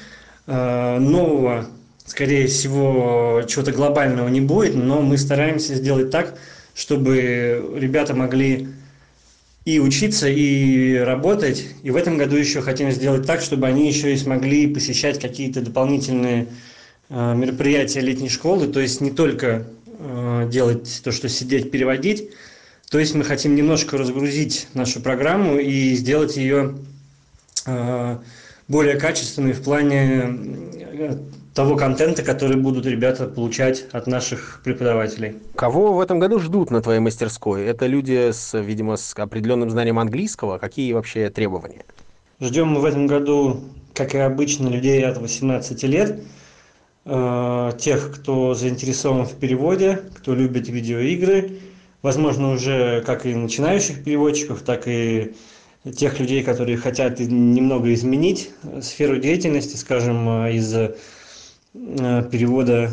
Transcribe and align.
Нового 0.48 1.68
скорее 2.12 2.46
всего, 2.46 3.42
чего-то 3.48 3.72
глобального 3.72 4.28
не 4.28 4.42
будет, 4.42 4.74
но 4.74 5.00
мы 5.00 5.16
стараемся 5.16 5.74
сделать 5.74 6.10
так, 6.10 6.38
чтобы 6.74 7.74
ребята 7.74 8.12
могли 8.14 8.68
и 9.64 9.80
учиться, 9.80 10.28
и 10.28 10.98
работать. 10.98 11.64
И 11.82 11.90
в 11.90 11.96
этом 11.96 12.18
году 12.18 12.36
еще 12.36 12.60
хотим 12.60 12.90
сделать 12.90 13.26
так, 13.26 13.40
чтобы 13.40 13.66
они 13.66 13.88
еще 13.88 14.12
и 14.12 14.18
смогли 14.18 14.66
посещать 14.66 15.18
какие-то 15.18 15.62
дополнительные 15.62 16.48
э, 17.08 17.34
мероприятия 17.34 18.00
летней 18.00 18.28
школы, 18.28 18.66
то 18.66 18.80
есть 18.80 19.00
не 19.00 19.10
только 19.10 19.64
э, 19.86 20.48
делать 20.52 21.00
то, 21.02 21.12
что 21.12 21.30
сидеть, 21.30 21.70
переводить. 21.70 22.28
То 22.90 22.98
есть 22.98 23.14
мы 23.14 23.24
хотим 23.24 23.54
немножко 23.54 23.96
разгрузить 23.96 24.68
нашу 24.74 25.00
программу 25.00 25.56
и 25.56 25.94
сделать 25.94 26.36
ее 26.36 26.74
э, 27.64 28.18
более 28.68 28.96
качественной 28.96 29.54
в 29.54 29.62
плане 29.62 30.81
того 31.54 31.76
контента, 31.76 32.22
который 32.22 32.56
будут 32.56 32.86
ребята 32.86 33.26
получать 33.26 33.86
от 33.92 34.06
наших 34.06 34.60
преподавателей. 34.64 35.36
Кого 35.54 35.92
в 35.92 36.00
этом 36.00 36.18
году 36.18 36.38
ждут 36.38 36.70
на 36.70 36.80
твоей 36.80 37.00
мастерской? 37.00 37.64
Это 37.64 37.86
люди, 37.86 38.30
с, 38.32 38.58
видимо, 38.58 38.96
с 38.96 39.14
определенным 39.16 39.70
знанием 39.70 39.98
английского. 39.98 40.58
Какие 40.58 40.92
вообще 40.92 41.30
требования? 41.30 41.84
Ждем 42.40 42.68
мы 42.68 42.80
в 42.80 42.84
этом 42.84 43.06
году, 43.06 43.60
как 43.94 44.14
и 44.14 44.18
обычно, 44.18 44.68
людей 44.68 45.04
от 45.04 45.18
18 45.18 45.82
лет. 45.84 46.20
Э, 47.04 47.72
тех, 47.78 48.12
кто 48.14 48.54
заинтересован 48.54 49.26
в 49.26 49.34
переводе, 49.34 50.02
кто 50.16 50.34
любит 50.34 50.68
видеоигры. 50.68 51.58
Возможно, 52.00 52.52
уже 52.52 53.02
как 53.04 53.26
и 53.26 53.34
начинающих 53.34 54.04
переводчиков, 54.04 54.62
так 54.62 54.86
и 54.86 55.34
тех 55.84 56.20
людей, 56.20 56.42
которые 56.42 56.76
хотят 56.76 57.18
немного 57.18 57.92
изменить 57.94 58.50
сферу 58.80 59.16
деятельности, 59.18 59.76
скажем, 59.76 60.46
из 60.46 60.74
Э, 61.74 62.22
перевода 62.30 62.90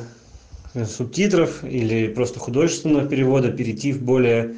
э, 0.73 0.85
субтитров 0.85 1.65
или 1.65 2.07
просто 2.07 2.39
художественного 2.39 3.05
перевода 3.09 3.51
перейти 3.51 3.91
в 3.91 4.01
более 4.01 4.55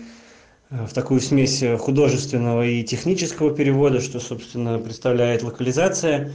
э, 0.69 0.86
в 0.86 0.94
такую 0.94 1.22
смесь 1.22 1.64
художественного 1.80 2.64
и 2.64 2.84
технического 2.84 3.52
перевода, 3.52 4.00
что, 4.00 4.19
собственно, 4.19 4.78
представляет 4.78 5.44
локализация. 5.44 6.31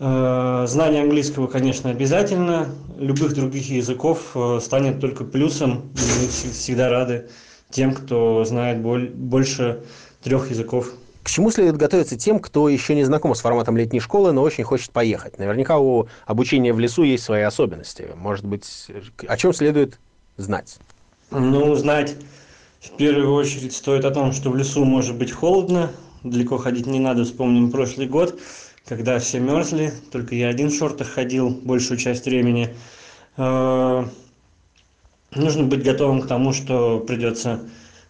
Знание 0.00 1.02
английского, 1.02 1.48
конечно, 1.48 1.90
обязательно. 1.90 2.68
Любых 3.00 3.34
других 3.34 3.68
языков 3.68 4.36
станет 4.60 5.00
только 5.00 5.24
плюсом. 5.24 5.90
Мы 5.92 6.28
всегда 6.28 6.88
рады 6.88 7.30
тем, 7.70 7.92
кто 7.92 8.44
знает 8.44 8.80
больше 8.80 9.82
трех 10.22 10.52
языков. 10.52 10.92
К 11.28 11.30
чему 11.30 11.50
следует 11.50 11.76
готовиться 11.76 12.16
тем, 12.16 12.40
кто 12.40 12.70
еще 12.70 12.94
не 12.94 13.04
знаком 13.04 13.34
с 13.34 13.42
форматом 13.42 13.76
летней 13.76 14.00
школы, 14.00 14.32
но 14.32 14.40
очень 14.40 14.64
хочет 14.64 14.92
поехать? 14.92 15.38
Наверняка 15.38 15.78
у 15.78 16.08
обучения 16.24 16.72
в 16.72 16.80
лесу 16.80 17.02
есть 17.02 17.22
свои 17.22 17.42
особенности. 17.42 18.08
Может 18.16 18.46
быть, 18.46 18.86
о 19.26 19.36
чем 19.36 19.52
следует 19.52 19.98
знать? 20.38 20.78
Ну, 21.30 21.74
знать 21.74 22.16
в 22.80 22.96
первую 22.96 23.34
очередь 23.34 23.76
стоит 23.76 24.06
о 24.06 24.10
том, 24.10 24.32
что 24.32 24.48
в 24.48 24.56
лесу 24.56 24.86
может 24.86 25.16
быть 25.16 25.30
холодно, 25.30 25.90
далеко 26.24 26.56
ходить 26.56 26.86
не 26.86 26.98
надо. 26.98 27.24
Вспомним 27.24 27.70
прошлый 27.70 28.06
год, 28.06 28.40
когда 28.86 29.18
все 29.18 29.38
мерзли, 29.38 29.92
только 30.10 30.34
я 30.34 30.48
один 30.48 30.70
в 30.70 30.74
шортах 30.74 31.08
ходил 31.08 31.50
большую 31.50 31.98
часть 31.98 32.24
времени. 32.24 32.74
Э, 33.36 34.06
нужно 35.34 35.64
быть 35.64 35.82
готовым 35.82 36.22
к 36.22 36.26
тому, 36.26 36.54
что 36.54 37.00
придется 37.00 37.60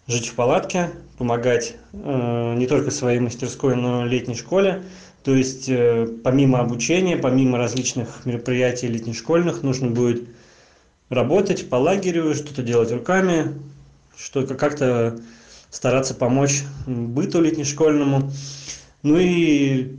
жить 0.08 0.28
в 0.28 0.34
палатке, 0.34 0.90
помогать 1.18 1.76
э, 1.92 2.54
не 2.56 2.66
только 2.66 2.90
своей 2.90 3.20
мастерской, 3.20 3.76
но 3.76 4.06
и 4.06 4.08
летней 4.08 4.34
школе. 4.34 4.82
То 5.22 5.34
есть 5.34 5.68
э, 5.68 6.08
помимо 6.24 6.60
обучения, 6.60 7.16
помимо 7.16 7.58
различных 7.58 8.24
мероприятий 8.24 8.88
летних 8.88 9.16
школьных, 9.16 9.62
нужно 9.62 9.88
будет 9.88 10.26
работать 11.10 11.68
по 11.68 11.76
лагерю, 11.76 12.34
что-то 12.34 12.62
делать 12.62 12.90
руками, 12.90 13.54
что 14.16 14.46
как-то 14.46 15.20
стараться 15.70 16.14
помочь 16.14 16.62
быту 16.86 17.42
летнешкольному. 17.42 18.30
Ну 19.02 19.18
и 19.18 19.98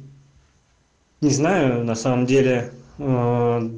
не 1.21 1.29
знаю, 1.29 1.83
на 1.83 1.95
самом 1.95 2.25
деле, 2.25 2.71
э, 2.97 3.69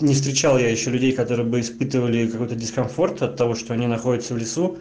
не 0.00 0.14
встречал 0.14 0.58
я 0.58 0.70
еще 0.70 0.90
людей, 0.90 1.12
которые 1.12 1.46
бы 1.46 1.60
испытывали 1.60 2.26
какой-то 2.26 2.54
дискомфорт 2.54 3.20
от 3.20 3.36
того, 3.36 3.54
что 3.54 3.74
они 3.74 3.86
находятся 3.86 4.32
в 4.32 4.38
лесу 4.38 4.78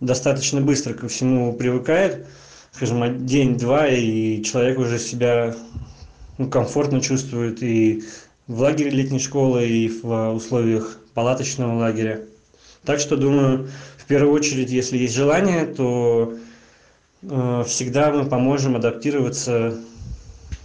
достаточно 0.00 0.60
быстро 0.60 0.94
ко 0.94 1.08
всему 1.08 1.52
привыкает, 1.52 2.26
скажем, 2.72 3.26
день-два, 3.26 3.88
и 3.88 4.42
человек 4.42 4.78
уже 4.78 4.98
себя 4.98 5.54
ну, 6.38 6.48
комфортно 6.48 7.00
чувствует 7.00 7.62
и 7.62 8.04
в 8.46 8.60
лагере 8.60 8.90
летней 8.90 9.20
школы, 9.20 9.66
и 9.66 9.88
в 9.88 10.32
условиях 10.32 10.98
палаточного 11.14 11.78
лагеря. 11.78 12.22
Так 12.84 13.00
что, 13.00 13.16
думаю, 13.16 13.68
в 13.96 14.04
первую 14.06 14.34
очередь, 14.34 14.70
если 14.70 14.98
есть 14.98 15.14
желание, 15.14 15.64
то 15.64 16.34
э, 17.22 17.64
всегда 17.66 18.12
мы 18.12 18.26
поможем 18.26 18.76
адаптироваться 18.76 19.78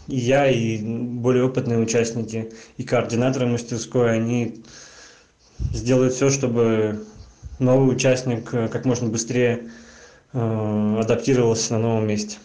и 0.09 0.17
я, 0.17 0.49
и 0.49 0.79
более 0.79 1.45
опытные 1.45 1.77
участники, 1.77 2.51
и 2.77 2.83
координаторы 2.83 3.45
мастерской, 3.45 4.11
они 4.11 4.63
сделают 5.71 6.13
все, 6.15 6.29
чтобы 6.29 7.05
новый 7.59 7.93
участник 7.93 8.53
э, 8.53 8.67
как 8.67 8.85
можно 8.85 9.09
быстрее 9.09 9.69
э, 10.33 10.97
адаптировался 10.99 11.73
на 11.73 11.79
новом 11.79 12.07
месте. 12.07 12.37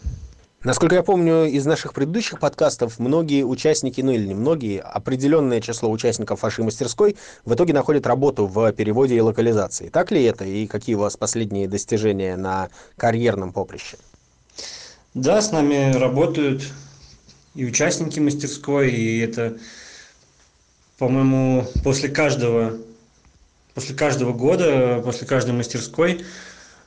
Насколько 0.64 0.94
я 0.94 1.02
помню 1.02 1.44
из 1.44 1.66
наших 1.66 1.92
предыдущих 1.92 2.40
подкастов, 2.40 2.98
многие 2.98 3.44
участники, 3.44 4.00
ну 4.00 4.12
или 4.12 4.26
не 4.26 4.34
многие, 4.34 4.80
определенное 4.80 5.60
число 5.60 5.90
участников 5.90 6.42
вашей 6.42 6.64
мастерской 6.64 7.16
в 7.44 7.52
итоге 7.54 7.74
находят 7.74 8.06
работу 8.06 8.46
в 8.46 8.72
переводе 8.72 9.14
и 9.14 9.20
локализации. 9.20 9.90
Так 9.90 10.10
ли 10.10 10.24
это? 10.24 10.46
И 10.46 10.66
какие 10.66 10.94
у 10.94 11.00
вас 11.00 11.18
последние 11.18 11.68
достижения 11.68 12.36
на 12.36 12.70
карьерном 12.96 13.52
поприще? 13.52 13.98
Да, 15.12 15.42
с 15.42 15.52
нами 15.52 15.92
работают 15.92 16.62
и 17.54 17.66
участники 17.66 18.18
мастерской, 18.18 18.90
и 18.90 19.18
это, 19.18 19.58
по-моему, 20.98 21.66
после 21.84 22.08
каждого 22.08 22.78
после 23.74 23.94
каждого 23.94 24.32
года, 24.32 25.00
после 25.04 25.26
каждой 25.26 25.52
мастерской 25.52 26.24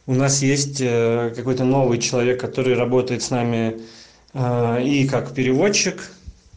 у 0.08 0.14
нас 0.14 0.42
есть 0.42 0.80
э, 0.80 1.34
какой-то 1.36 1.66
новый 1.66 2.00
человек, 2.00 2.40
который 2.40 2.76
работает 2.76 3.22
с 3.22 3.30
нами 3.30 3.82
э, 4.34 4.84
и 4.84 5.06
как 5.06 5.34
переводчик, 5.34 6.10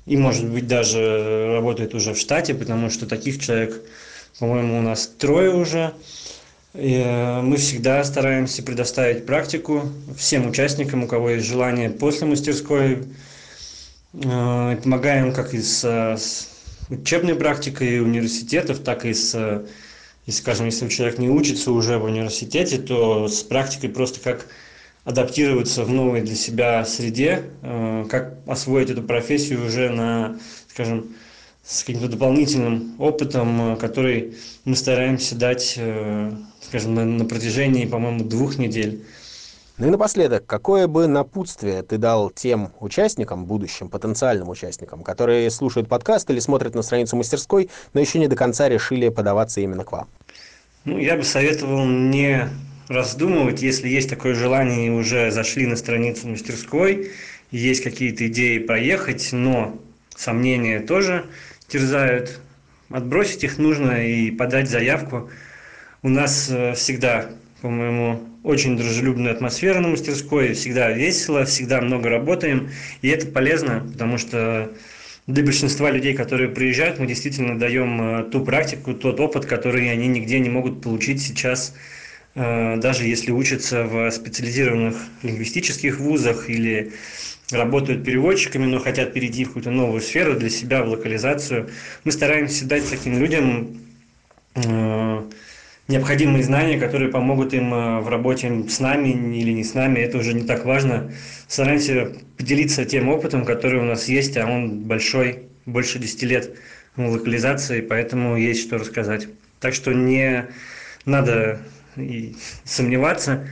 и, 0.06 0.16
может 0.16 0.48
быть, 0.48 0.68
даже 0.68 1.52
работает 1.52 1.94
уже 1.94 2.14
в 2.14 2.18
штате, 2.18 2.54
потому 2.54 2.90
что 2.90 3.06
таких 3.06 3.40
человек, 3.40 3.74
по-моему, 4.38 4.78
у 4.78 4.82
нас 4.82 5.10
трое 5.18 5.52
уже. 5.52 5.92
И 6.74 7.02
э, 7.04 7.40
мы 7.42 7.56
всегда 7.56 8.04
стараемся 8.04 8.62
предоставить 8.62 9.26
практику 9.26 9.90
всем 10.16 10.48
участникам, 10.48 11.02
у 11.02 11.08
кого 11.08 11.30
есть 11.30 11.46
желание 11.46 11.90
после 11.90 12.28
мастерской. 12.28 13.02
Помогаем 14.12 15.32
как 15.32 15.54
и 15.54 15.62
с 15.62 16.48
учебной 16.88 17.36
практикой 17.36 18.00
университетов, 18.00 18.80
так 18.80 19.04
и 19.04 19.14
с, 19.14 19.62
и, 20.30 20.32
скажем, 20.32 20.66
если 20.66 20.88
человек 20.88 21.18
не 21.18 21.28
учится 21.28 21.72
уже 21.72 21.98
в 21.98 22.04
университете, 22.04 22.78
то 22.78 23.26
с 23.26 23.42
практикой 23.42 23.90
просто 23.90 24.20
как 24.20 24.46
адаптироваться 25.04 25.82
в 25.82 25.90
новой 25.90 26.20
для 26.20 26.36
себя 26.36 26.84
среде, 26.84 27.50
э, 27.62 28.04
как 28.08 28.36
освоить 28.46 28.90
эту 28.90 29.02
профессию 29.02 29.66
уже 29.66 29.90
на, 29.90 30.38
скажем, 30.68 31.16
с 31.64 31.82
каким-то 31.82 32.06
дополнительным 32.06 32.94
опытом, 33.00 33.72
э, 33.72 33.76
который 33.76 34.36
мы 34.64 34.76
стараемся 34.76 35.34
дать, 35.34 35.74
э, 35.76 36.30
скажем, 36.60 36.94
на, 36.94 37.04
на 37.04 37.24
протяжении, 37.24 37.84
по-моему, 37.84 38.22
двух 38.22 38.56
недель. 38.56 39.04
Ну 39.80 39.86
и 39.86 39.90
напоследок, 39.90 40.44
какое 40.44 40.86
бы 40.88 41.06
напутствие 41.06 41.82
ты 41.82 41.96
дал 41.96 42.28
тем 42.28 42.70
участникам, 42.80 43.46
будущим 43.46 43.88
потенциальным 43.88 44.50
участникам, 44.50 45.02
которые 45.02 45.50
слушают 45.50 45.88
подкаст 45.88 46.28
или 46.28 46.38
смотрят 46.38 46.74
на 46.74 46.82
страницу 46.82 47.16
мастерской, 47.16 47.70
но 47.94 48.00
еще 48.00 48.18
не 48.18 48.28
до 48.28 48.36
конца 48.36 48.68
решили 48.68 49.08
подаваться 49.08 49.62
именно 49.62 49.84
к 49.84 49.92
вам? 49.92 50.06
Ну, 50.84 50.98
я 50.98 51.16
бы 51.16 51.22
советовал 51.22 51.86
не 51.86 52.46
раздумывать, 52.88 53.62
если 53.62 53.88
есть 53.88 54.10
такое 54.10 54.34
желание 54.34 54.88
и 54.88 54.90
уже 54.90 55.30
зашли 55.30 55.66
на 55.66 55.76
страницу 55.76 56.28
мастерской, 56.28 57.12
есть 57.50 57.82
какие-то 57.82 58.26
идеи 58.26 58.58
поехать, 58.58 59.30
но 59.32 59.78
сомнения 60.14 60.80
тоже 60.80 61.24
терзают, 61.68 62.38
отбросить 62.90 63.44
их 63.44 63.56
нужно 63.56 64.06
и 64.06 64.30
подать 64.30 64.68
заявку. 64.68 65.30
У 66.02 66.10
нас 66.10 66.50
э, 66.50 66.74
всегда, 66.74 67.30
по-моему, 67.60 68.20
очень 68.42 68.76
дружелюбная 68.76 69.32
атмосфера 69.32 69.80
на 69.80 69.88
мастерской, 69.88 70.54
всегда 70.54 70.90
весело, 70.90 71.44
всегда 71.44 71.80
много 71.80 72.08
работаем, 72.08 72.70
и 73.02 73.08
это 73.08 73.26
полезно, 73.26 73.86
потому 73.92 74.18
что 74.18 74.70
для 75.26 75.44
большинства 75.44 75.90
людей, 75.90 76.14
которые 76.14 76.48
приезжают, 76.48 76.98
мы 76.98 77.06
действительно 77.06 77.58
даем 77.58 78.00
э, 78.00 78.22
ту 78.30 78.44
практику, 78.44 78.94
тот 78.94 79.20
опыт, 79.20 79.46
который 79.46 79.90
они 79.90 80.08
нигде 80.08 80.40
не 80.40 80.48
могут 80.48 80.82
получить 80.82 81.22
сейчас 81.22 81.74
Э, 82.34 82.76
даже 82.76 83.04
если 83.04 83.32
учатся 83.32 83.84
в 83.84 84.10
специализированных 84.10 84.96
лингвистических 85.22 85.98
вузах 85.98 86.48
или 86.48 86.92
работают 87.50 88.04
переводчиками, 88.04 88.66
но 88.66 88.78
хотят 88.78 89.12
перейти 89.12 89.44
в 89.44 89.48
какую-то 89.48 89.70
новую 89.70 90.00
сферу 90.00 90.34
для 90.34 90.50
себя, 90.50 90.84
в 90.84 90.88
локализацию, 90.88 91.68
мы 92.04 92.12
стараемся 92.12 92.66
дать 92.66 92.88
таким 92.88 93.18
людям 93.18 93.80
э, 94.54 95.22
необходимые 95.90 96.44
знания, 96.44 96.78
которые 96.78 97.10
помогут 97.10 97.52
им 97.52 97.74
э, 97.74 98.00
в 98.00 98.08
работе 98.08 98.64
с 98.68 98.80
нами 98.80 99.08
или 99.08 99.50
не 99.50 99.64
с 99.64 99.74
нами, 99.74 99.98
это 99.98 100.18
уже 100.18 100.32
не 100.32 100.44
так 100.44 100.64
важно. 100.64 101.12
Стараемся 101.48 102.12
поделиться 102.38 102.84
тем 102.84 103.08
опытом, 103.08 103.44
который 103.44 103.80
у 103.80 103.84
нас 103.84 104.08
есть, 104.08 104.36
а 104.36 104.46
он 104.46 104.84
большой, 104.84 105.48
больше 105.66 105.98
10 105.98 106.22
лет 106.22 106.56
локализации, 106.96 107.80
поэтому 107.80 108.36
есть 108.36 108.62
что 108.62 108.78
рассказать. 108.78 109.28
Так 109.58 109.74
что 109.74 109.92
не 109.92 110.46
надо 111.04 111.60
и 111.96 112.36
сомневаться, 112.64 113.48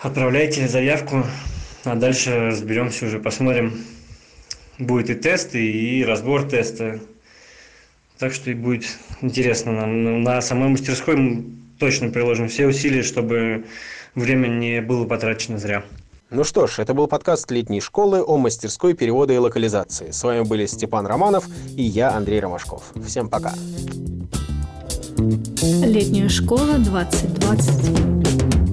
отправляйте 0.00 0.68
заявку, 0.68 1.24
а 1.84 1.96
дальше 1.96 2.46
разберемся 2.46 3.06
уже, 3.06 3.18
посмотрим. 3.18 3.84
Будет 4.78 5.10
и 5.10 5.14
тест, 5.14 5.54
и 5.54 6.04
разбор 6.06 6.48
теста. 6.48 7.00
Так 8.18 8.32
что 8.32 8.50
и 8.50 8.54
будет 8.54 8.84
интересно 9.22 9.72
нам. 9.72 10.22
На 10.22 10.40
самой 10.40 10.68
мастерской 10.68 11.16
мы 11.16 11.44
точно 11.78 12.10
приложим 12.10 12.48
все 12.48 12.66
усилия, 12.66 13.02
чтобы 13.02 13.64
время 14.14 14.46
не 14.46 14.80
было 14.80 15.04
потрачено 15.04 15.58
зря. 15.58 15.84
Ну 16.30 16.42
что 16.42 16.66
ж, 16.66 16.78
это 16.78 16.94
был 16.94 17.06
подкаст 17.06 17.50
летней 17.50 17.80
школы 17.80 18.22
о 18.22 18.38
мастерской 18.38 18.94
перевода 18.94 19.32
и 19.34 19.38
локализации. 19.38 20.10
С 20.10 20.22
вами 20.22 20.42
были 20.42 20.66
Степан 20.66 21.06
Романов 21.06 21.46
и 21.76 21.82
я, 21.82 22.12
Андрей 22.12 22.40
Ромашков. 22.40 22.92
Всем 23.06 23.28
пока. 23.28 23.52
Летняя 25.16 26.28
школа 26.28 26.78
2020. 26.78 28.63